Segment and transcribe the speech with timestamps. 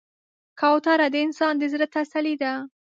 [0.59, 2.53] کوتره د انسان د زړه تسلي ده.